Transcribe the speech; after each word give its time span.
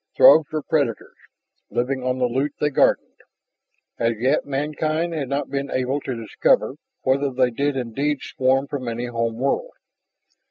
Throgs 0.17 0.51
were 0.51 0.63
predators, 0.63 1.13
living 1.69 2.01
on 2.01 2.17
the 2.17 2.25
loot 2.25 2.53
they 2.59 2.71
garnered. 2.71 3.21
As 3.99 4.13
yet, 4.17 4.47
mankind 4.47 5.13
had 5.13 5.29
not 5.29 5.51
been 5.51 5.69
able 5.69 5.99
to 6.01 6.15
discover 6.19 6.77
whether 7.03 7.29
they 7.29 7.51
did 7.51 7.77
indeed 7.77 8.17
swarm 8.23 8.65
from 8.65 8.87
any 8.87 9.05
home 9.05 9.37
world. 9.37 9.73